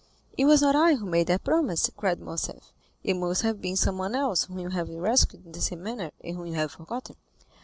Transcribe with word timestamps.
"It 0.35 0.45
was 0.45 0.63
not 0.63 0.75
I 0.75 0.95
who 0.95 1.05
made 1.05 1.27
that 1.27 1.43
promise," 1.43 1.91
cried 1.95 2.19
Morcerf; 2.19 2.73
"it 3.03 3.13
must 3.15 3.43
have 3.43 3.61
been 3.61 3.75
someone 3.75 4.15
else 4.15 4.45
whom 4.45 4.57
you 4.57 4.69
have 4.69 4.89
rescued 4.89 5.45
in 5.45 5.51
the 5.51 5.61
same 5.61 5.83
manner, 5.83 6.09
and 6.23 6.35
whom 6.35 6.47
you 6.47 6.53
have 6.53 6.71
forgotten. 6.71 7.17